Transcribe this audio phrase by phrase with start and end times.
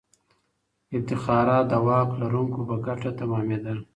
[0.95, 3.77] افتخارات د واک لرونکو په ګټه تمامېدل.